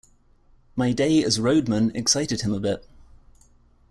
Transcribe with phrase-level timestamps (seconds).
[0.75, 2.83] My day as roadman excited him a bit.